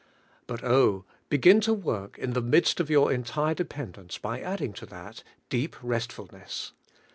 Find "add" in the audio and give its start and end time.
4.41-4.59